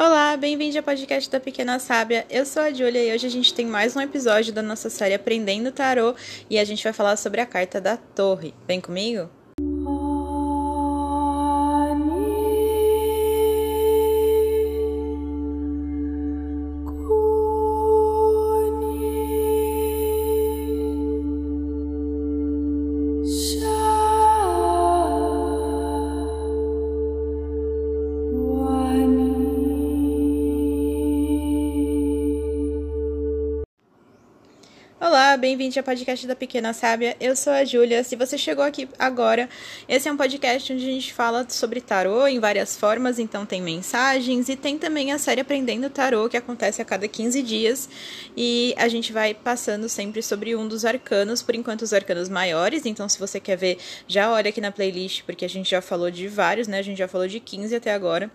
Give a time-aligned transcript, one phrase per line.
[0.00, 2.24] Olá, bem-vindo ao podcast da Pequena Sábia.
[2.30, 5.12] Eu sou a Julia e hoje a gente tem mais um episódio da nossa série
[5.12, 6.14] Aprendendo Tarô
[6.48, 8.54] e a gente vai falar sobre a carta da Torre.
[8.64, 9.28] Vem comigo?
[35.68, 37.14] Olá, bem-vindo ao podcast da Pequena Sábia.
[37.20, 38.02] Eu sou a Júlia.
[38.02, 39.50] Se você chegou aqui agora,
[39.86, 43.60] esse é um podcast onde a gente fala sobre tarô em várias formas, então tem
[43.60, 47.86] mensagens e tem também a série Aprendendo Tarô, que acontece a cada 15 dias,
[48.34, 52.86] e a gente vai passando sempre sobre um dos arcanos, por enquanto os arcanos maiores,
[52.86, 56.10] então se você quer ver, já olha aqui na playlist, porque a gente já falou
[56.10, 56.78] de vários, né?
[56.78, 58.30] A gente já falou de 15 até agora.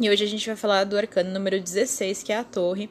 [0.00, 2.90] E hoje a gente vai falar do arcano número 16, que é a Torre.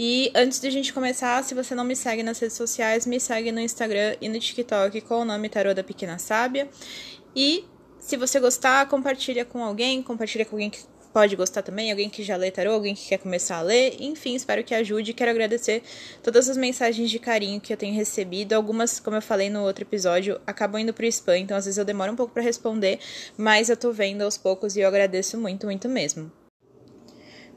[0.00, 3.18] E antes de a gente começar, se você não me segue nas redes sociais, me
[3.18, 6.68] segue no Instagram e no TikTok com o nome Tarô da Pequena Sábia.
[7.34, 7.64] E
[7.98, 10.78] se você gostar, compartilha com alguém, compartilha com alguém que
[11.12, 14.36] pode gostar também, alguém que já lê tarô, alguém que quer começar a ler, enfim,
[14.36, 15.12] espero que ajude.
[15.12, 15.82] Quero agradecer
[16.22, 18.52] todas as mensagens de carinho que eu tenho recebido.
[18.52, 21.84] Algumas, como eu falei no outro episódio, acabam indo pro spam, então às vezes eu
[21.84, 23.00] demoro um pouco para responder,
[23.36, 26.30] mas eu tô vendo aos poucos e eu agradeço muito, muito mesmo.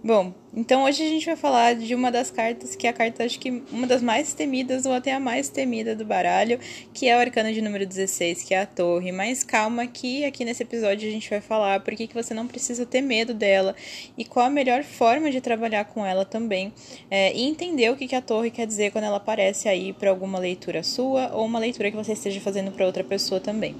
[0.03, 3.23] Bom, então hoje a gente vai falar de uma das cartas que é a carta,
[3.23, 6.59] acho que uma das mais temidas, ou até a mais temida do baralho,
[6.91, 9.11] que é o arcano de número 16, que é a torre.
[9.11, 12.47] Mas calma que aqui nesse episódio a gente vai falar por que, que você não
[12.47, 13.75] precisa ter medo dela
[14.17, 16.73] e qual a melhor forma de trabalhar com ela também.
[17.11, 20.09] É, e entender o que, que a torre quer dizer quando ela aparece aí para
[20.09, 23.75] alguma leitura sua ou uma leitura que você esteja fazendo para outra pessoa também.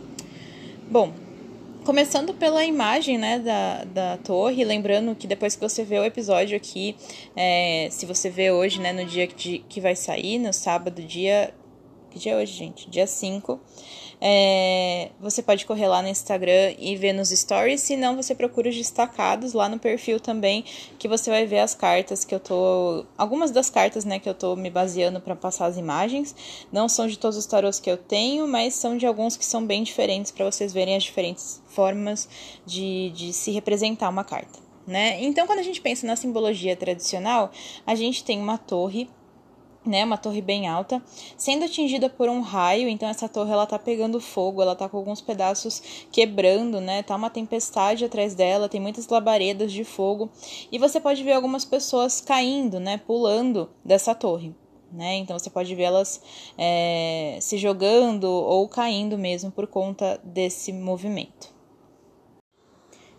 [0.88, 1.31] Bom,
[1.84, 6.56] Começando pela imagem né, da, da torre, lembrando que depois que você vê o episódio
[6.56, 6.96] aqui,
[7.36, 11.52] é, se você vê hoje, né, no dia que, que vai sair, no sábado, dia.
[12.12, 12.88] Que dia é hoje, gente?
[12.88, 13.60] Dia 5.
[14.24, 18.70] É, você pode correr lá no Instagram e ver nos stories, se não, você procura
[18.70, 20.64] os destacados lá no perfil também,
[21.00, 23.04] que você vai ver as cartas que eu tô.
[23.18, 26.36] Algumas das cartas, né, que eu tô me baseando para passar as imagens.
[26.72, 29.66] Não são de todos os tarôs que eu tenho, mas são de alguns que são
[29.66, 32.30] bem diferentes para vocês verem as diferentes formas
[32.64, 34.60] de, de se representar uma carta.
[34.86, 35.24] Né?
[35.24, 37.52] Então, quando a gente pensa na simbologia tradicional,
[37.88, 39.10] a gente tem uma torre
[39.86, 41.02] né, uma torre bem alta,
[41.36, 44.98] sendo atingida por um raio, então essa torre ela tá pegando fogo, ela tá com
[44.98, 45.82] alguns pedaços
[46.12, 47.02] quebrando, né?
[47.04, 50.30] Tá uma tempestade atrás dela, tem muitas labaredas de fogo,
[50.72, 54.56] e você pode ver algumas pessoas caindo, né, pulando dessa torre.
[54.92, 55.16] Né?
[55.16, 56.22] Então você pode vê-las
[56.58, 61.61] é, se jogando ou caindo mesmo por conta desse movimento.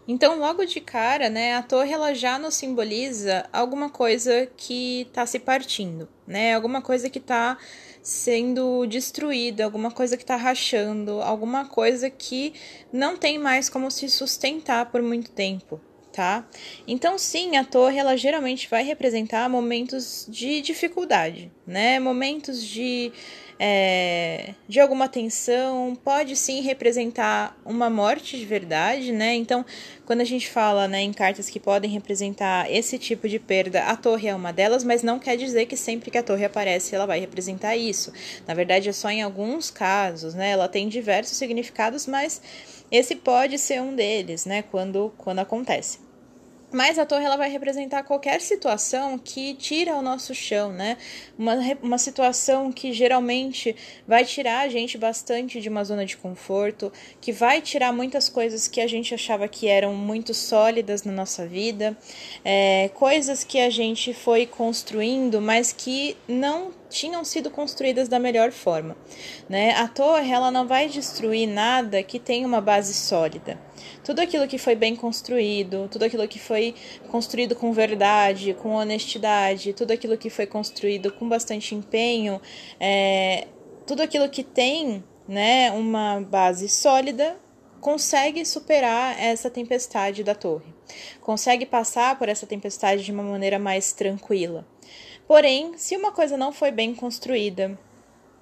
[0.07, 5.25] Então, logo de cara, né, a torre ela já nos simboliza alguma coisa que está
[5.25, 6.55] se partindo, né?
[6.55, 7.57] Alguma coisa que está
[8.03, 12.53] sendo destruída, alguma coisa que está rachando, alguma coisa que
[12.93, 15.81] não tem mais como se sustentar por muito tempo,
[16.13, 16.45] tá?
[16.87, 22.01] Então, sim, a torre ela geralmente vai representar momentos de dificuldade, né?
[22.01, 23.13] Momentos de
[23.65, 29.35] é, de alguma tensão, pode sim representar uma morte de verdade, né?
[29.37, 29.65] Então,
[30.05, 33.95] quando a gente fala né, em cartas que podem representar esse tipo de perda, a
[33.97, 37.07] torre é uma delas, mas não quer dizer que sempre que a torre aparece ela
[37.07, 38.13] vai representar isso.
[38.49, 40.51] Na verdade, é só em alguns casos, né?
[40.51, 42.43] Ela tem diversos significados, mas
[42.91, 44.63] esse pode ser um deles, né?
[44.63, 46.01] Quando, quando acontece.
[46.73, 50.97] Mas a torre ela vai representar qualquer situação que tira o nosso chão, né?
[51.39, 53.77] Uma, uma situação que geralmente
[54.09, 56.91] vai tirar a gente bastante de uma zona de conforto,
[57.21, 61.47] que vai tirar muitas coisas que a gente achava que eram muito sólidas na nossa
[61.47, 61.97] vida,
[62.45, 68.53] é, coisas que a gente foi construindo, mas que não tinham sido construídas da melhor
[68.53, 68.97] forma.
[69.49, 69.73] Né?
[69.73, 73.59] A torre ela não vai destruir nada que tenha uma base sólida.
[74.05, 76.75] Tudo aquilo que foi bem construído, tudo aquilo que foi
[77.09, 82.41] construído com verdade, com honestidade, tudo aquilo que foi construído com bastante empenho,
[82.79, 83.47] é,
[83.87, 87.37] tudo aquilo que tem né, uma base sólida
[87.81, 90.73] consegue superar essa tempestade da torre,
[91.21, 94.65] consegue passar por essa tempestade de uma maneira mais tranquila.
[95.27, 97.79] Porém, se uma coisa não foi bem construída,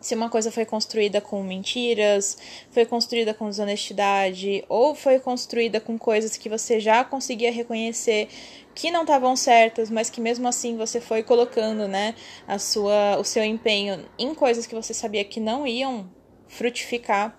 [0.00, 2.38] se uma coisa foi construída com mentiras,
[2.70, 8.28] foi construída com desonestidade, ou foi construída com coisas que você já conseguia reconhecer
[8.74, 12.14] que não estavam certas, mas que mesmo assim você foi colocando, né,
[12.48, 16.10] a sua, o seu empenho em coisas que você sabia que não iam
[16.48, 17.38] frutificar,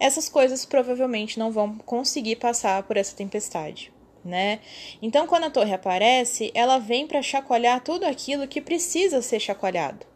[0.00, 3.92] essas coisas provavelmente não vão conseguir passar por essa tempestade
[4.28, 4.60] né?
[5.02, 10.06] Então, quando a torre aparece, ela vem para chacoalhar tudo aquilo que precisa ser chacoalhado.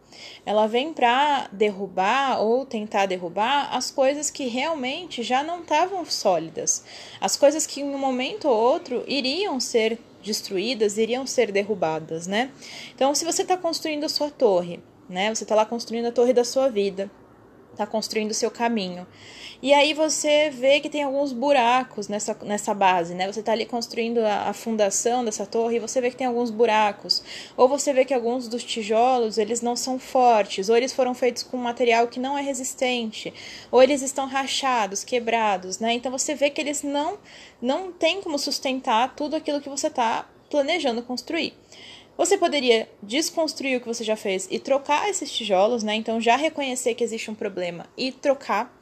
[0.44, 6.84] Ela vem para derrubar ou tentar derrubar as coisas que realmente já não estavam sólidas,
[7.20, 12.50] as coisas que em um momento ou outro iriam ser destruídas, iriam ser derrubadas, né?
[12.94, 15.34] Então, se você está construindo a sua torre, né?
[15.34, 17.10] Você está lá construindo a torre da sua vida,
[17.72, 19.06] está construindo o seu caminho.
[19.62, 23.32] E aí você vê que tem alguns buracos nessa, nessa base, né?
[23.32, 26.50] Você está ali construindo a, a, fundação dessa torre e você vê que tem alguns
[26.50, 27.22] buracos.
[27.56, 31.44] Ou você vê que alguns dos tijolos, eles não são fortes, ou eles foram feitos
[31.44, 33.32] com material que não é resistente,
[33.70, 35.92] ou eles estão rachados, quebrados, né?
[35.92, 37.16] Então você vê que eles não,
[37.60, 41.54] não têm como sustentar tudo aquilo que você está planejando construir.
[42.22, 45.96] Você poderia desconstruir o que você já fez e trocar esses tijolos, né?
[45.96, 48.72] Então já reconhecer que existe um problema e trocar.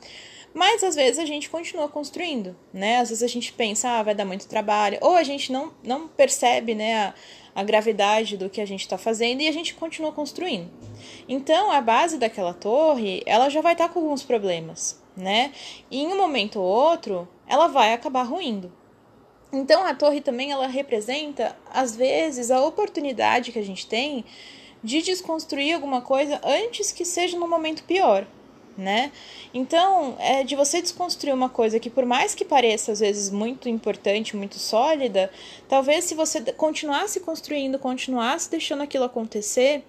[0.53, 2.99] Mas às vezes a gente continua construindo, né?
[2.99, 6.07] Às vezes a gente pensa, ah, vai dar muito trabalho, ou a gente não, não
[6.07, 7.15] percebe, né, a,
[7.55, 10.71] a gravidade do que a gente está fazendo e a gente continua construindo.
[11.27, 15.51] Então a base daquela torre, ela já vai estar tá com alguns problemas, né?
[15.91, 18.71] E em um momento ou outro, ela vai acabar ruindo.
[19.53, 24.25] Então a torre também ela representa às vezes a oportunidade que a gente tem
[24.83, 28.27] de desconstruir alguma coisa antes que seja no momento pior
[28.81, 29.13] né?
[29.53, 33.69] Então, é de você desconstruir uma coisa que, por mais que pareça às vezes muito
[33.69, 35.31] importante, muito sólida,
[35.69, 39.85] talvez se você continuasse construindo, continuasse deixando aquilo acontecer,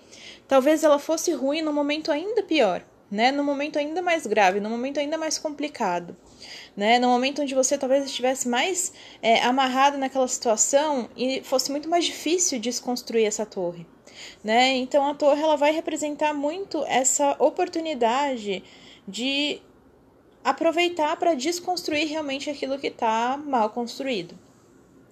[0.48, 3.32] talvez ela fosse ruim no momento ainda pior, né?
[3.32, 6.16] No momento ainda mais grave, no momento ainda mais complicado.
[6.76, 7.00] Né?
[7.00, 12.06] No momento onde você talvez estivesse mais é, amarrado naquela situação e fosse muito mais
[12.06, 13.86] difícil desconstruir essa torre.
[14.44, 14.78] Né?
[14.78, 18.64] Então a torre ela vai representar muito essa oportunidade
[19.08, 19.62] de
[20.44, 24.38] aproveitar para desconstruir realmente aquilo que está mal construído.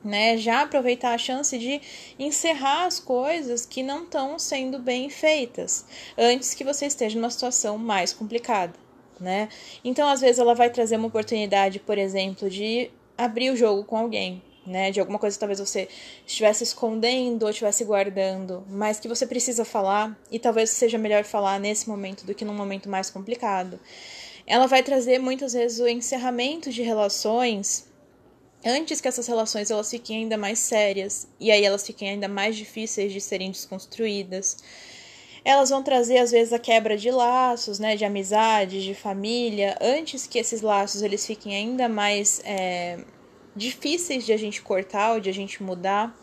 [0.02, 1.82] Né, já aproveitar a chance de
[2.18, 5.86] encerrar as coisas que não estão sendo bem feitas
[6.18, 8.74] antes que você esteja numa situação mais complicada,
[9.19, 9.50] né?
[9.83, 13.98] Então, às vezes ela vai trazer uma oportunidade, por exemplo, de abrir o jogo com
[13.98, 14.92] alguém, né?
[14.92, 15.88] De alguma coisa que talvez você
[16.25, 21.60] estivesse escondendo ou estivesse guardando, mas que você precisa falar e talvez seja melhor falar
[21.60, 23.80] nesse momento do que num momento mais complicado.
[24.45, 27.88] Ela vai trazer muitas vezes o encerramento de relações
[28.65, 32.56] antes que essas relações elas fiquem ainda mais sérias e aí elas fiquem ainda mais
[32.56, 34.57] difíceis de serem desconstruídas.
[35.50, 40.28] Elas vão trazer às vezes a quebra de laços, né, de amizade, de família, antes
[40.28, 43.00] que esses laços eles fiquem ainda mais é,
[43.56, 46.16] difíceis de a gente cortar ou de a gente mudar,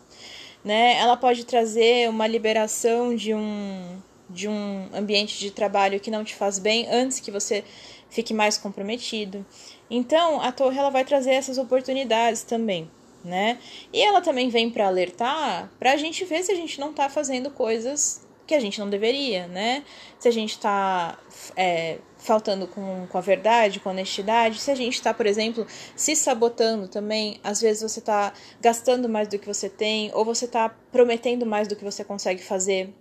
[0.63, 0.97] né?
[0.97, 6.33] Ela pode trazer uma liberação de um de um ambiente de trabalho que não te
[6.33, 7.65] faz bem antes que você
[8.09, 9.45] fique mais comprometido.
[9.89, 12.89] Então, a torre ela vai trazer essas oportunidades também,
[13.25, 13.57] né?
[13.91, 17.09] E ela também vem para alertar, para a gente ver se a gente não está
[17.09, 19.83] fazendo coisas que a gente não deveria, né?
[20.17, 21.19] Se a gente está
[21.55, 25.67] é, faltando com, com a verdade, com a honestidade, se a gente está, por exemplo,
[25.95, 30.45] se sabotando também, às vezes você está gastando mais do que você tem, ou você
[30.45, 32.93] está prometendo mais do que você consegue fazer,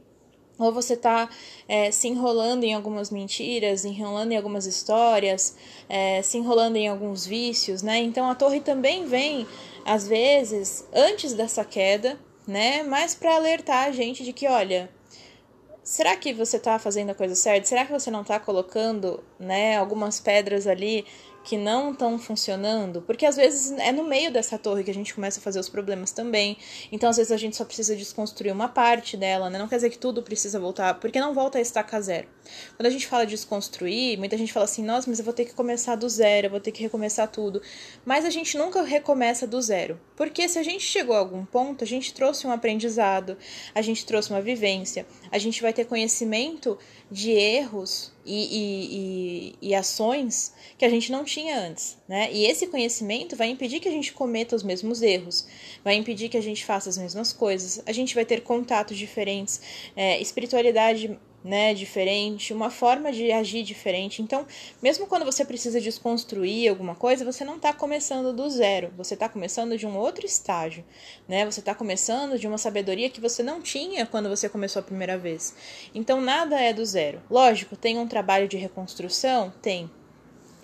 [0.59, 1.29] ou você está
[1.69, 5.57] é, se enrolando em algumas mentiras, enrolando em algumas histórias,
[5.89, 7.99] é, se enrolando em alguns vícios, né?
[7.99, 9.47] Então a torre também vem,
[9.85, 12.83] às vezes, antes dessa queda, né?
[12.83, 14.91] Mas para alertar a gente de que, olha,
[15.87, 17.69] será que você está fazendo a coisa certa?
[17.69, 21.07] Será que você não está colocando né, algumas pedras ali
[21.47, 25.15] que não estão funcionando, porque às vezes é no meio dessa torre que a gente
[25.15, 26.59] começa a fazer os problemas também.
[26.91, 29.57] Então, às vezes, a gente só precisa desconstruir uma parte dela, né?
[29.57, 32.27] Não quer dizer que tudo precisa voltar, porque não volta a estaca zero.
[32.77, 35.45] Quando a gente fala de desconstruir, muita gente fala assim, nossa, mas eu vou ter
[35.45, 37.63] que começar do zero, eu vou ter que recomeçar tudo.
[38.05, 40.01] Mas a gente nunca recomeça do zero.
[40.17, 43.39] Porque se a gente chegou a algum ponto, a gente trouxe um aprendizado,
[43.73, 46.77] a gente trouxe uma vivência, a gente vai ter conhecimento
[47.09, 52.29] de erros e, e, e, e, ações que a gente não tinha antes, né?
[52.33, 55.47] E esse conhecimento vai impedir que a gente cometa os mesmos erros,
[55.85, 59.61] vai impedir que a gente faça as mesmas coisas, a gente vai ter contatos diferentes,
[59.95, 61.17] é, espiritualidade
[61.47, 64.21] né, diferente, uma forma de agir diferente.
[64.21, 64.45] Então,
[64.83, 69.29] mesmo quando você precisa desconstruir alguma coisa, você não está começando do zero, você está
[69.29, 70.85] começando de um outro estágio,
[71.29, 71.45] né?
[71.45, 75.17] Você está começando de uma sabedoria que você não tinha quando você começou a primeira
[75.17, 75.55] vez.
[75.95, 77.23] Então, nada é do zero.
[77.31, 79.53] Lógico, tem um trabalho de reconstrução?
[79.63, 79.89] Tem.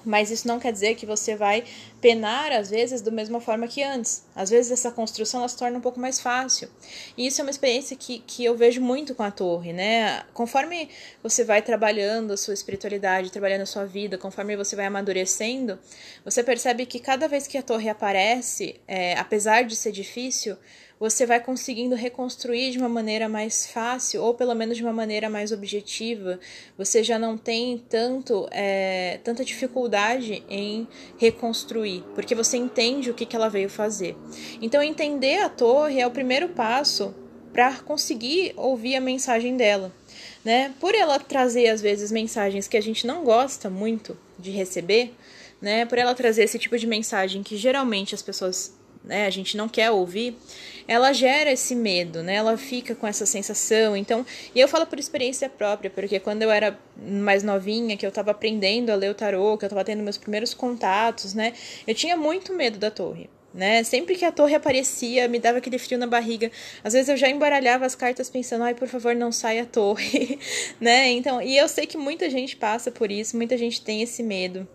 [0.04, 1.64] Mas isso não quer dizer que você vai
[2.00, 4.24] penar, às vezes, da mesma forma que antes.
[4.34, 6.68] Às vezes, essa construção ela se torna um pouco mais fácil.
[7.16, 10.22] E isso é uma experiência que, que eu vejo muito com a torre, né?
[10.34, 10.88] Conforme
[11.22, 15.78] você vai trabalhando a sua espiritualidade, trabalhando a sua vida, conforme você vai amadurecendo,
[16.24, 20.56] você percebe que cada vez que a torre aparece, é, apesar de ser difícil,
[21.02, 25.28] você vai conseguindo reconstruir de uma maneira mais fácil ou pelo menos de uma maneira
[25.28, 26.38] mais objetiva.
[26.78, 30.86] Você já não tem tanto é, tanta dificuldade em
[31.18, 34.16] reconstruir, porque você entende o que, que ela veio fazer.
[34.60, 37.12] Então, entender a torre é o primeiro passo
[37.52, 39.92] para conseguir ouvir a mensagem dela.
[40.44, 40.72] Né?
[40.78, 45.12] Por ela trazer às vezes mensagens que a gente não gosta muito de receber,
[45.60, 45.84] né?
[45.84, 48.72] Por ela trazer esse tipo de mensagem que geralmente as pessoas
[49.04, 50.36] né, a gente não quer ouvir,
[50.86, 52.34] ela gera esse medo, né?
[52.34, 53.96] Ela fica com essa sensação.
[53.96, 58.10] Então, e eu falo por experiência própria, porque quando eu era mais novinha, que eu
[58.10, 61.52] estava aprendendo a ler o tarô, que eu estava tendo meus primeiros contatos, né?
[61.86, 63.28] Eu tinha muito medo da torre.
[63.54, 63.82] Né?
[63.84, 66.50] Sempre que a torre aparecia, me dava aquele frio na barriga.
[66.82, 70.38] Às vezes eu já embaralhava as cartas pensando, ai, por favor, não saia a torre,
[70.80, 71.10] né?
[71.10, 74.66] Então, e eu sei que muita gente passa por isso, muita gente tem esse medo.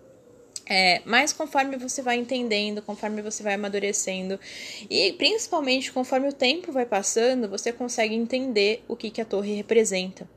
[0.70, 4.38] É, mas conforme você vai entendendo, conforme você vai amadurecendo
[4.90, 9.56] e principalmente conforme o tempo vai passando, você consegue entender o que, que a torre
[9.56, 10.28] representa.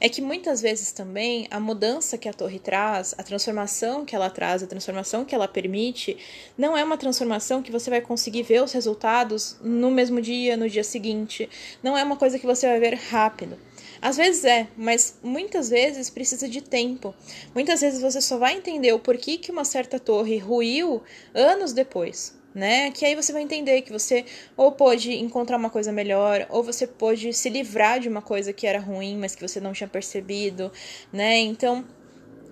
[0.00, 4.30] É que muitas vezes também a mudança que a torre traz, a transformação que ela
[4.30, 6.16] traz, a transformação que ela permite,
[6.56, 10.68] não é uma transformação que você vai conseguir ver os resultados no mesmo dia, no
[10.68, 11.48] dia seguinte.
[11.82, 13.58] Não é uma coisa que você vai ver rápido.
[14.04, 17.14] Às vezes é, mas muitas vezes precisa de tempo.
[17.54, 22.38] Muitas vezes você só vai entender o porquê que uma certa torre ruiu anos depois.
[22.54, 22.90] Né?
[22.90, 24.26] Que aí você vai entender que você
[24.58, 28.66] ou pode encontrar uma coisa melhor, ou você pode se livrar de uma coisa que
[28.66, 30.70] era ruim, mas que você não tinha percebido,
[31.10, 31.38] né?
[31.38, 31.84] Então,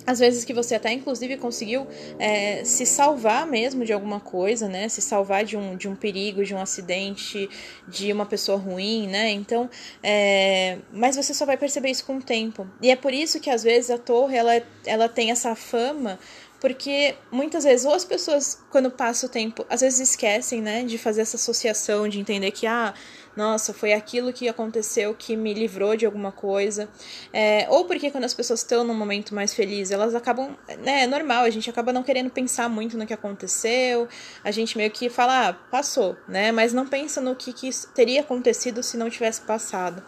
[0.07, 1.87] às vezes que você até inclusive conseguiu
[2.19, 4.89] é, se salvar mesmo de alguma coisa, né?
[4.89, 7.49] Se salvar de um, de um perigo, de um acidente,
[7.87, 9.31] de uma pessoa ruim, né?
[9.31, 9.71] Então,
[10.03, 12.67] é, mas você só vai perceber isso com o tempo.
[12.81, 16.19] E é por isso que às vezes a torre ela, ela tem essa fama
[16.63, 20.97] porque muitas vezes, ou as pessoas, quando passa o tempo, às vezes esquecem, né, de
[20.97, 22.95] fazer essa associação, de entender que, ah,
[23.37, 26.89] nossa, foi aquilo que aconteceu que me livrou de alguma coisa.
[27.33, 31.07] É, ou porque quando as pessoas estão num momento mais feliz, elas acabam, né, é
[31.09, 34.07] normal, a gente acaba não querendo pensar muito no que aconteceu,
[34.45, 38.21] a gente meio que fala, ah, passou, né, mas não pensa no que, que teria
[38.21, 40.01] acontecido se não tivesse passado.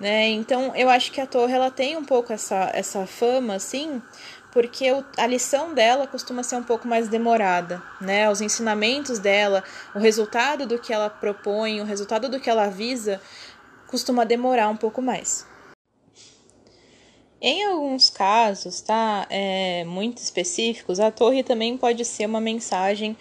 [0.00, 0.28] Né?
[0.30, 4.02] Então, eu acho que a torre ela tem um pouco essa, essa fama, assim,
[4.54, 4.86] porque
[5.18, 8.30] a lição dela costuma ser um pouco mais demorada, né?
[8.30, 13.20] Os ensinamentos dela, o resultado do que ela propõe, o resultado do que ela avisa,
[13.88, 15.44] costuma demorar um pouco mais.
[17.42, 19.26] Em alguns casos, tá?
[19.28, 23.16] É, muito específicos, a torre também pode ser uma mensagem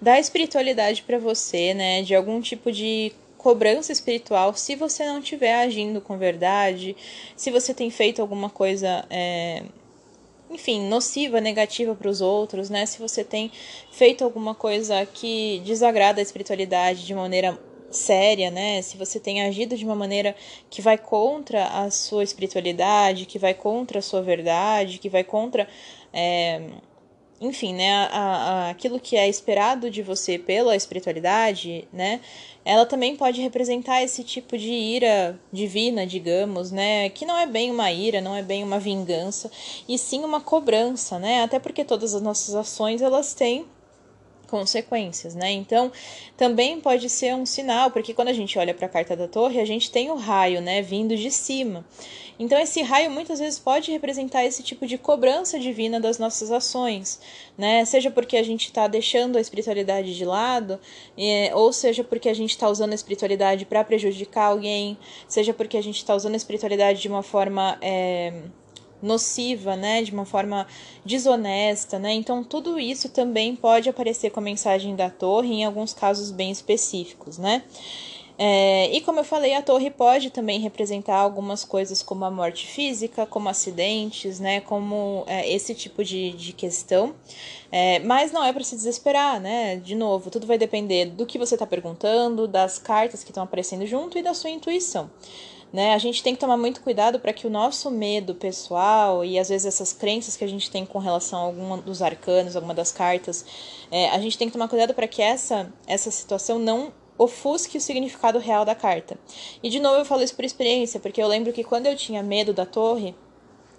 [0.00, 2.00] da espiritualidade para você, né?
[2.02, 6.96] De algum tipo de cobrança espiritual se você não estiver agindo com verdade,
[7.36, 9.62] se você tem feito alguma coisa é,
[10.50, 12.86] enfim, nociva, negativa para os outros, né?
[12.86, 13.50] Se você tem
[13.90, 17.58] feito alguma coisa que desagrada a espiritualidade de maneira
[17.90, 18.82] séria, né?
[18.82, 20.34] Se você tem agido de uma maneira
[20.70, 25.68] que vai contra a sua espiritualidade, que vai contra a sua verdade, que vai contra
[26.12, 26.62] é,
[27.40, 32.20] enfim, né, a, a, aquilo que é esperado de você pela espiritualidade, né,
[32.64, 37.70] ela também pode representar esse tipo de ira divina, digamos, né, que não é bem
[37.70, 39.50] uma ira, não é bem uma vingança,
[39.88, 43.64] e sim uma cobrança, né, até porque todas as nossas ações, elas têm
[44.48, 45.52] consequências, né?
[45.52, 45.92] Então,
[46.36, 49.60] também pode ser um sinal, porque quando a gente olha para a carta da torre,
[49.60, 51.84] a gente tem o raio, né, vindo de cima.
[52.38, 57.20] Então, esse raio muitas vezes pode representar esse tipo de cobrança divina das nossas ações,
[57.56, 57.84] né?
[57.84, 60.78] Seja porque a gente está deixando a espiritualidade de lado,
[61.16, 65.76] é, ou seja porque a gente está usando a espiritualidade para prejudicar alguém, seja porque
[65.76, 68.44] a gente está usando a espiritualidade de uma forma é,
[69.02, 70.66] nociva, né, de uma forma
[71.04, 72.12] desonesta, né?
[72.12, 76.50] Então tudo isso também pode aparecer com a mensagem da torre em alguns casos bem
[76.50, 77.62] específicos, né?
[78.40, 82.68] É, e como eu falei, a torre pode também representar algumas coisas como a morte
[82.68, 84.60] física, como acidentes, né?
[84.60, 87.16] Como é, esse tipo de, de questão.
[87.72, 89.76] É, mas não é para se desesperar, né?
[89.76, 93.84] De novo, tudo vai depender do que você está perguntando, das cartas que estão aparecendo
[93.84, 95.10] junto e da sua intuição.
[95.72, 95.92] Né?
[95.92, 99.50] A gente tem que tomar muito cuidado para que o nosso medo pessoal e às
[99.50, 102.90] vezes essas crenças que a gente tem com relação a alguma dos arcanos, alguma das
[102.90, 103.44] cartas,
[103.90, 107.80] é, a gente tem que tomar cuidado para que essa, essa situação não ofusque o
[107.80, 109.18] significado real da carta.
[109.62, 112.22] E de novo eu falo isso por experiência, porque eu lembro que quando eu tinha
[112.22, 113.14] medo da torre,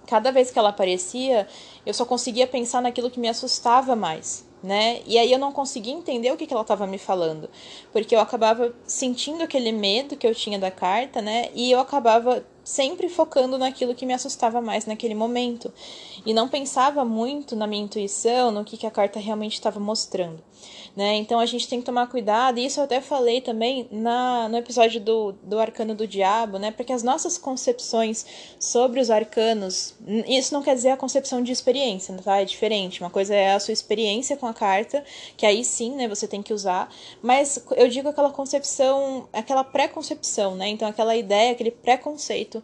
[0.05, 1.48] cada vez que ela aparecia,
[1.86, 5.01] eu só conseguia pensar naquilo que me assustava mais, né?
[5.06, 7.50] E aí eu não conseguia entender o que, que ela estava me falando,
[7.92, 11.50] porque eu acabava sentindo aquele medo que eu tinha da carta, né?
[11.54, 15.73] E eu acabava sempre focando naquilo que me assustava mais naquele momento
[16.25, 20.43] e não pensava muito na minha intuição, no que, que a carta realmente estava mostrando.
[20.95, 21.15] Né?
[21.15, 24.57] Então a gente tem que tomar cuidado, e isso eu até falei também na, no
[24.57, 26.71] episódio do, do Arcano do Diabo, né?
[26.71, 28.25] Porque as nossas concepções
[28.59, 29.95] sobre os arcanos,
[30.27, 32.41] isso não quer dizer a concepção de experiência, tá?
[32.41, 32.99] É diferente.
[33.01, 35.03] Uma coisa é a sua experiência com a carta,
[35.38, 40.55] que aí sim, né, você tem que usar, mas eu digo aquela concepção, aquela pré-concepção,
[40.55, 40.67] né?
[40.67, 42.59] Então aquela ideia, aquele preconceito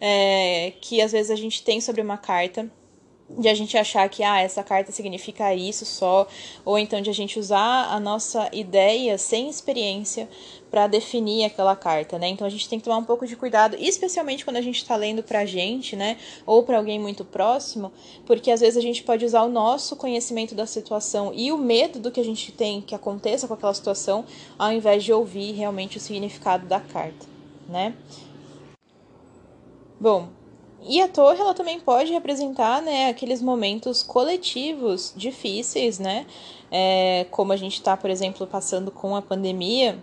[0.00, 2.70] é, que às vezes a gente tem sobre uma carta
[3.30, 6.26] de a gente achar que ah, essa carta significa isso só,
[6.64, 10.28] ou então de a gente usar a nossa ideia sem experiência
[10.70, 12.28] para definir aquela carta, né?
[12.28, 14.96] Então a gente tem que tomar um pouco de cuidado, especialmente quando a gente está
[14.96, 16.16] lendo pra gente, né?
[16.46, 17.92] Ou para alguém muito próximo,
[18.26, 21.98] porque às vezes a gente pode usar o nosso conhecimento da situação e o medo
[21.98, 24.24] do que a gente tem que aconteça com aquela situação,
[24.58, 27.26] ao invés de ouvir realmente o significado da carta,
[27.68, 27.94] né?
[30.00, 30.28] Bom,
[30.82, 36.24] e a torre ela também pode representar né, aqueles momentos coletivos difíceis, né?
[36.70, 40.02] É, como a gente está, por exemplo, passando com a pandemia.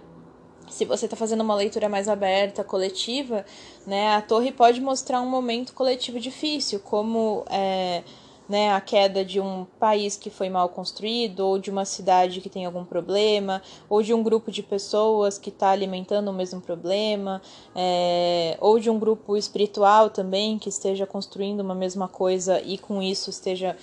[0.70, 3.46] Se você está fazendo uma leitura mais aberta, coletiva,
[3.86, 8.04] né, a torre pode mostrar um momento coletivo difícil, como é,
[8.48, 12.50] né, a queda de um país que foi mal construído, ou de uma cidade que
[12.50, 17.42] tem algum problema, ou de um grupo de pessoas que está alimentando o mesmo problema,
[17.76, 23.02] é, ou de um grupo espiritual também que esteja construindo uma mesma coisa e com
[23.02, 23.76] isso esteja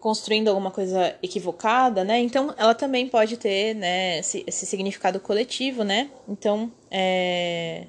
[0.00, 2.18] construindo alguma coisa equivocada, né?
[2.18, 6.10] Então, ela também pode ter, né, esse, esse significado coletivo, né?
[6.28, 7.86] Então, é...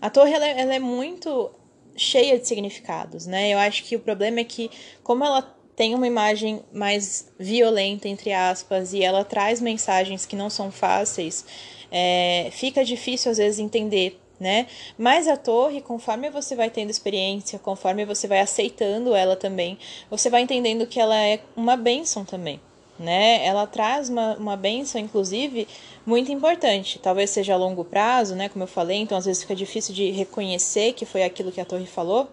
[0.00, 1.50] a torre ela, é, ela é muito
[1.96, 3.50] cheia de significados, né?
[3.50, 4.70] Eu acho que o problema é que,
[5.02, 5.42] como ela
[5.76, 11.44] tem uma imagem mais violenta, entre aspas, e ela traz mensagens que não são fáceis,
[11.90, 14.20] é, fica difícil às vezes entender.
[14.38, 14.66] Né?
[14.98, 19.78] Mas a torre, conforme você vai tendo experiência, conforme você vai aceitando ela também,
[20.10, 22.60] você vai entendendo que ela é uma bênção também,
[22.98, 23.44] né?
[23.44, 25.66] Ela traz uma, uma benção, inclusive,
[26.06, 26.98] muito importante.
[26.98, 28.48] Talvez seja a longo prazo, né?
[28.48, 31.64] Como eu falei, então às vezes fica difícil de reconhecer que foi aquilo que a
[31.64, 32.28] torre falou,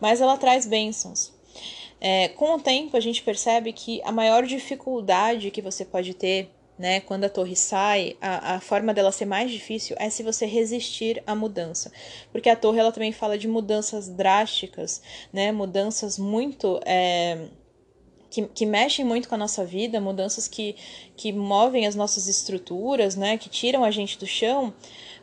[0.00, 1.32] mas ela traz bênçãos.
[2.00, 6.50] É, com o tempo, a gente percebe que a maior dificuldade que você pode ter
[6.78, 10.46] né, quando a torre sai, a, a forma dela ser mais difícil é se você
[10.46, 11.92] resistir à mudança.
[12.32, 15.00] Porque a torre ela também fala de mudanças drásticas,
[15.32, 16.80] né, mudanças muito.
[16.84, 17.46] É,
[18.32, 20.74] que, que mexem muito com a nossa vida, mudanças que,
[21.14, 24.72] que movem as nossas estruturas, né, que tiram a gente do chão,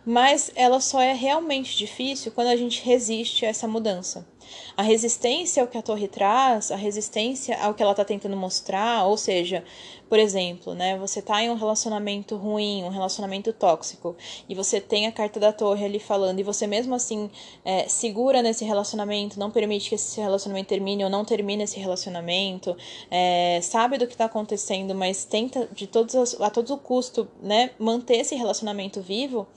[0.06, 4.28] mas ela só é realmente difícil quando a gente resiste a essa mudança.
[4.76, 9.06] A resistência ao que a torre traz, a resistência ao que ela está tentando mostrar,
[9.06, 9.64] ou seja,
[10.10, 14.16] por exemplo, né, você está em um relacionamento ruim, um relacionamento tóxico,
[14.48, 17.30] e você tem a carta da torre ali falando, e você mesmo assim
[17.64, 22.76] é, segura nesse relacionamento, não permite que esse relacionamento termine ou não termine esse relacionamento,
[23.12, 27.70] é, sabe do que está acontecendo, mas tenta de todos as, a todo custo né,
[27.78, 29.48] manter esse relacionamento vivo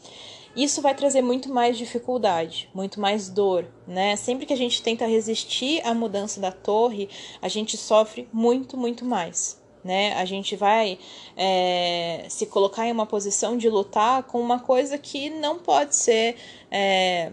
[0.54, 4.16] isso vai trazer muito mais dificuldade, muito mais dor, né?
[4.16, 7.08] Sempre que a gente tenta resistir à mudança da torre,
[7.40, 9.60] a gente sofre muito, muito mais.
[9.84, 10.14] Né?
[10.14, 10.96] A gente vai
[11.36, 16.36] é, se colocar em uma posição de lutar com uma coisa que não pode ser
[16.70, 17.32] é,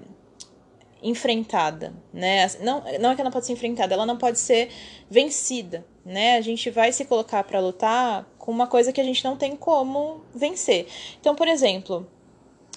[1.04, 2.48] enfrentada, né?
[2.62, 4.70] Não, não é que ela não pode ser enfrentada, ela não pode ser
[5.10, 6.38] vencida, né?
[6.38, 9.56] A gente vai se colocar para lutar com uma coisa que a gente não tem
[9.56, 10.88] como vencer.
[11.20, 12.08] Então, por exemplo,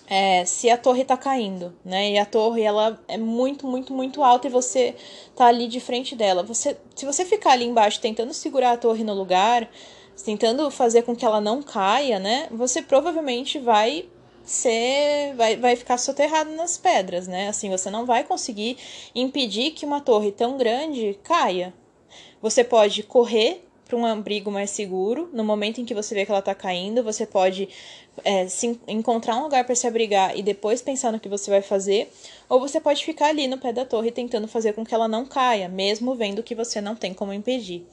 [0.06, 2.10] é, se a torre tá caindo, né?
[2.10, 4.94] E a torre ela é muito, muito, muito alta e você
[5.34, 6.42] tá ali de frente dela.
[6.42, 9.68] Você, se você ficar ali embaixo tentando segurar a torre no lugar,
[10.24, 12.48] tentando fazer com que ela não caia, né?
[12.50, 14.08] Você provavelmente vai
[14.44, 17.48] ser vai, vai ficar soterrado nas pedras, né?
[17.48, 18.76] Assim, você não vai conseguir
[19.14, 21.72] impedir que uma torre tão grande caia.
[22.40, 25.28] Você pode correr para um abrigo mais seguro.
[25.32, 27.68] No momento em que você vê que ela está caindo, você pode
[28.24, 31.62] é, se, encontrar um lugar para se abrigar e depois pensar no que você vai
[31.62, 32.12] fazer.
[32.48, 35.24] Ou você pode ficar ali no pé da torre tentando fazer com que ela não
[35.24, 37.86] caia, mesmo vendo que você não tem como impedir.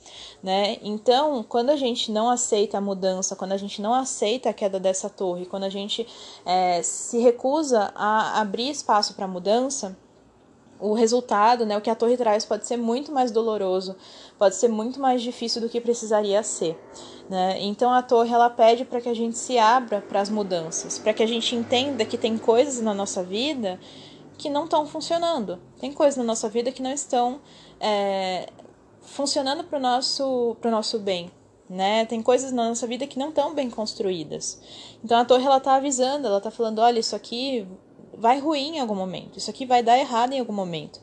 [0.43, 0.77] Né?
[0.81, 4.79] Então, quando a gente não aceita a mudança, quando a gente não aceita a queda
[4.79, 6.05] dessa torre, quando a gente
[6.45, 9.97] é, se recusa a abrir espaço para mudança,
[10.79, 13.95] o resultado, né, o que a torre traz pode ser muito mais doloroso,
[14.37, 16.79] pode ser muito mais difícil do que precisaria ser.
[17.29, 17.61] Né?
[17.61, 21.13] Então a torre ela pede para que a gente se abra para as mudanças, para
[21.13, 23.79] que a gente entenda que tem coisas na nossa vida
[24.37, 25.59] que não estão funcionando.
[25.79, 27.41] Tem coisas na nossa vida que não estão
[27.79, 28.47] é,
[29.01, 31.29] funcionando para o nosso, pro nosso bem.
[31.69, 32.05] Né?
[32.05, 34.59] Tem coisas na nossa vida que não estão bem construídas.
[35.03, 37.67] Então a torre ela está avisando, ela está falando, olha, isso aqui
[38.19, 41.01] vai ruim em algum momento, isso aqui vai dar errado em algum momento.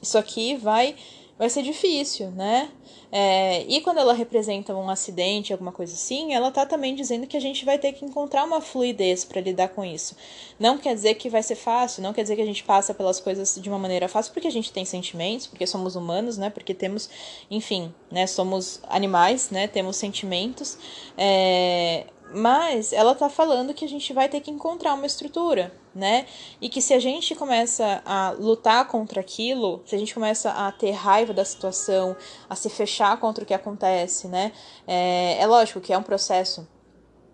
[0.00, 0.94] Isso aqui vai
[1.38, 2.68] vai ser difícil, né?
[3.12, 7.36] É, e quando ela representa um acidente, alguma coisa assim, ela tá também dizendo que
[7.36, 10.16] a gente vai ter que encontrar uma fluidez para lidar com isso.
[10.58, 13.20] Não quer dizer que vai ser fácil, não quer dizer que a gente passa pelas
[13.20, 16.50] coisas de uma maneira fácil, porque a gente tem sentimentos, porque somos humanos, né?
[16.50, 17.08] Porque temos,
[17.48, 18.26] enfim, né?
[18.26, 19.68] Somos animais, né?
[19.68, 20.76] Temos sentimentos.
[21.16, 26.26] É, mas ela tá falando que a gente vai ter que encontrar uma estrutura, né?
[26.60, 30.70] E que se a gente começa a lutar contra aquilo, se a gente começa a
[30.70, 32.16] ter raiva da situação,
[32.48, 34.52] a se fechar contra o que acontece, né?
[34.86, 36.68] É, é lógico que é um processo,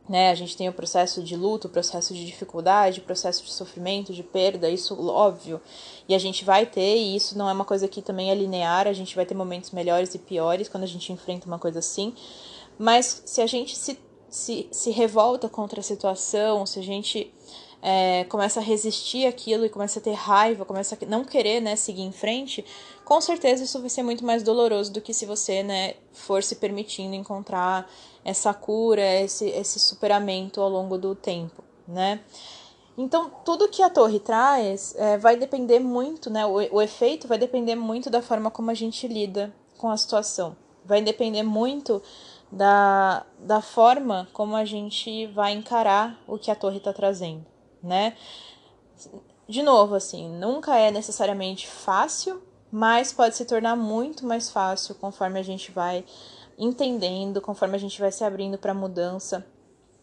[0.09, 0.31] né?
[0.31, 4.13] A gente tem o processo de luto, o processo de dificuldade, o processo de sofrimento,
[4.13, 5.61] de perda, isso óbvio.
[6.09, 8.87] E a gente vai ter, e isso não é uma coisa que também é linear,
[8.87, 12.15] a gente vai ter momentos melhores e piores quando a gente enfrenta uma coisa assim.
[12.79, 13.95] Mas se a gente se
[14.35, 17.33] se, se revolta contra a situação, se a gente
[17.81, 21.77] é, começa a resistir aquilo e começa a ter raiva, começa a não querer né,
[21.77, 22.65] seguir em frente,
[23.05, 26.57] com certeza isso vai ser muito mais doloroso do que se você né, for se
[26.57, 27.89] permitindo encontrar
[28.25, 32.21] essa cura, esse, esse superamento ao longo do tempo, né?
[32.99, 36.45] Então, tudo que a torre traz é, vai depender muito, né?
[36.45, 40.57] O, o efeito vai depender muito da forma como a gente lida com a situação.
[40.85, 42.03] Vai depender muito
[42.55, 47.45] da, da forma como a gente vai encarar o que a torre está trazendo,
[47.83, 48.17] né?
[49.49, 55.39] De novo, assim, nunca é necessariamente fácil, mas pode se tornar muito mais fácil conforme
[55.39, 56.05] a gente vai
[56.57, 59.45] entendendo, conforme a gente vai se abrindo para mudança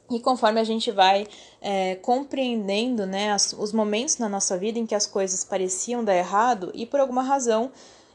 [0.10, 1.26] e conforme a gente vai
[1.62, 6.16] é, compreendendo né, as, os momentos na nossa vida em que as coisas pareciam dar
[6.16, 7.72] errado e por alguma razão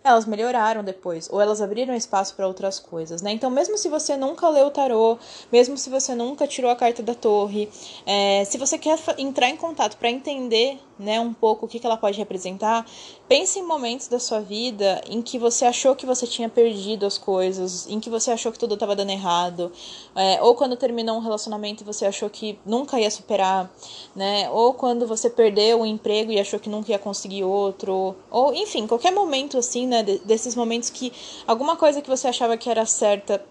[0.09, 3.33] elas melhoraram depois, ou elas abriram espaço para outras coisas, né?
[3.33, 5.19] Então, mesmo se você nunca leu o tarô,
[5.53, 7.69] mesmo se você nunca tirou a carta da torre,
[8.07, 11.87] é, se você quer entrar em contato para entender né, um pouco o que, que
[11.87, 12.87] ela pode representar,
[13.28, 17.18] pense em momentos da sua vida em que você achou que você tinha perdido as
[17.18, 19.70] coisas, em que você achou que tudo estava dando errado,
[20.14, 23.70] é, ou quando terminou um relacionamento e você achou que nunca ia superar,
[24.14, 28.54] né, ou quando você perdeu um emprego e achou que nunca ia conseguir outro, ou
[28.54, 31.12] enfim, qualquer momento assim, né, desses momentos que
[31.46, 33.44] alguma coisa que você achava que era certa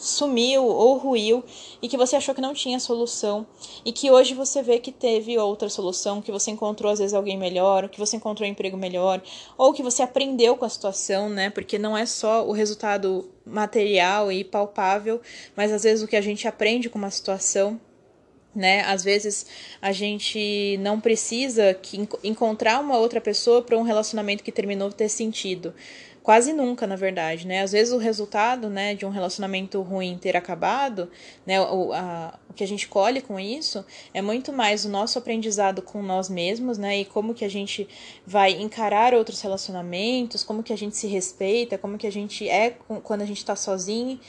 [0.00, 1.44] sumiu ou ruiu
[1.82, 3.46] e que você achou que não tinha solução
[3.84, 7.36] e que hoje você vê que teve outra solução, que você encontrou às vezes alguém
[7.36, 9.22] melhor, que você encontrou um emprego melhor,
[9.56, 11.50] ou que você aprendeu com a situação, né?
[11.50, 15.20] Porque não é só o resultado material e palpável,
[15.54, 17.78] mas às vezes o que a gente aprende com uma situação
[18.54, 18.82] né?
[18.82, 19.46] Às vezes
[19.80, 25.08] a gente não precisa que encontrar uma outra pessoa para um relacionamento que terminou ter
[25.08, 25.72] sentido.
[26.22, 27.62] Quase nunca, na verdade, né?
[27.62, 31.10] Às vezes o resultado, né, de um relacionamento ruim ter acabado,
[31.46, 35.18] né, o, a, o que a gente colhe com isso é muito mais o nosso
[35.18, 37.88] aprendizado com nós mesmos, né, e como que a gente
[38.26, 42.76] vai encarar outros relacionamentos, como que a gente se respeita, como que a gente é
[43.02, 44.20] quando a gente está sozinho,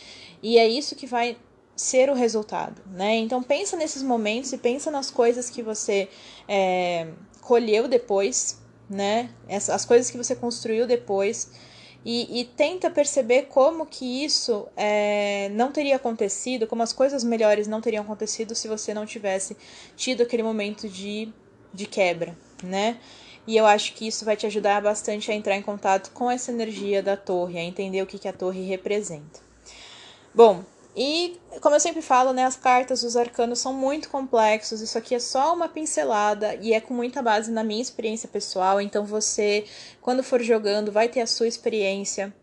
[0.42, 1.36] e é isso que vai
[1.76, 3.18] ser o resultado, né?
[3.18, 6.08] Então pensa nesses momentos e pensa nas coisas que você
[6.48, 7.08] é,
[7.42, 9.30] colheu depois, né?
[9.50, 11.52] As coisas que você construiu depois
[12.04, 17.68] e, e, tenta perceber como que isso é, não teria acontecido, como as coisas melhores
[17.68, 19.56] não teriam acontecido se você não tivesse
[19.96, 21.32] tido aquele momento de,
[21.72, 22.98] de quebra, né?
[23.46, 26.52] E eu acho que isso vai te ajudar bastante a entrar em contato com essa
[26.52, 29.40] energia da torre, a entender o que, que a torre representa.
[30.34, 30.64] Bom,
[30.96, 34.82] e, como eu sempre falo, né, as cartas dos arcanos são muito complexos.
[34.82, 38.82] Isso aqui é só uma pincelada e é com muita base na minha experiência pessoal.
[38.82, 39.66] Então, você,
[40.02, 42.34] quando for jogando, vai ter a sua experiência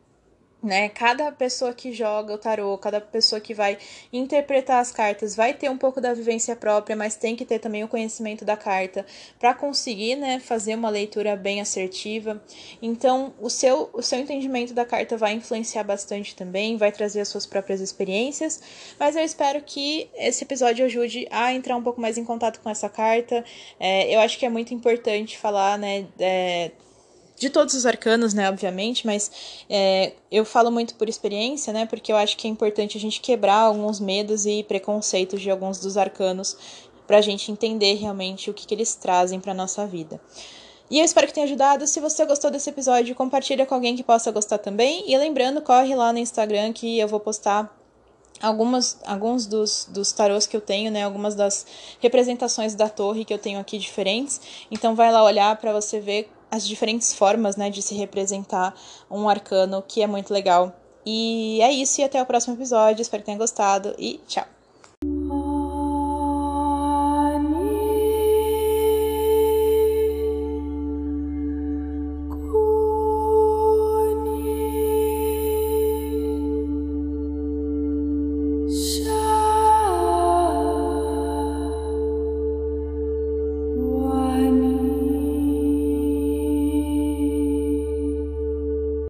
[0.63, 0.89] né?
[0.89, 3.79] Cada pessoa que joga o tarô, cada pessoa que vai
[4.13, 7.85] interpretar as cartas vai ter um pouco da vivência própria, mas tem que ter também
[7.85, 9.07] o conhecimento da carta
[9.39, 12.43] para conseguir, né, fazer uma leitura bem assertiva.
[12.83, 17.29] Então, o seu o seu entendimento da carta vai influenciar bastante também, vai trazer as
[17.29, 18.61] suas próprias experiências,
[18.99, 22.71] mas eu espero que esse episódio ajude a entrar um pouco mais em contato com
[22.71, 23.45] essa carta.
[23.79, 26.73] É, eu acho que é muito importante falar, né, é,
[27.39, 29.31] de todos os arcanos, né, obviamente, mas
[29.71, 33.21] é, eu falo muito por experiência, né, porque eu acho que é importante a gente
[33.21, 36.57] quebrar alguns medos e preconceitos de alguns dos arcanos
[37.07, 40.21] para a gente entender realmente o que, que eles trazem para nossa vida.
[40.91, 41.87] E eu espero que tenha ajudado.
[41.87, 45.05] Se você gostou desse episódio, compartilha com alguém que possa gostar também.
[45.07, 47.75] E lembrando, corre lá no Instagram que eu vou postar
[48.41, 51.05] algumas, alguns dos, dos tarôs que eu tenho, né?
[51.05, 51.67] Algumas das
[52.01, 54.41] representações da torre que eu tenho aqui diferentes.
[54.71, 58.75] Então vai lá olhar para você ver as diferentes formas, né, de se representar
[59.11, 60.75] um arcano, que é muito legal.
[61.05, 63.03] E é isso, e até o próximo episódio.
[63.03, 64.58] Espero que tenha gostado e tchau!